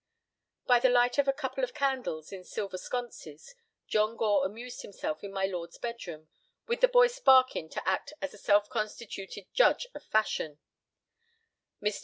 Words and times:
By 0.65 0.79
the 0.79 0.89
light 0.89 1.19
of 1.19 1.27
a 1.27 1.31
couple 1.31 1.63
of 1.63 1.75
candles 1.75 2.31
in 2.31 2.43
silver 2.43 2.79
sconces 2.79 3.53
John 3.87 4.17
Gore 4.17 4.43
amused 4.47 4.81
himself 4.81 5.23
in 5.23 5.31
my 5.31 5.45
lord's 5.45 5.77
bedroom, 5.77 6.27
with 6.65 6.81
the 6.81 6.87
boy 6.87 7.05
Sparkin 7.05 7.69
to 7.69 7.87
act 7.87 8.11
as 8.19 8.33
a 8.33 8.39
self 8.39 8.67
constituted 8.67 9.45
judge 9.53 9.85
of 9.93 10.01
fashions. 10.03 10.57
Mr. 11.83 11.99